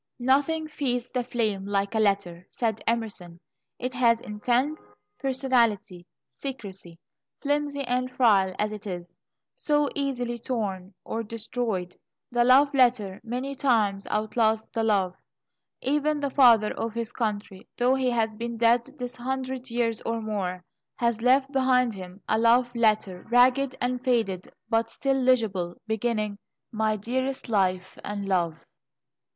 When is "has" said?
3.93-4.19, 18.09-18.33, 20.95-21.21